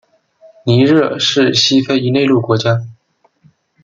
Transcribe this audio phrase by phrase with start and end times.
[0.65, 2.87] 尼日尔是西非一内陆国家。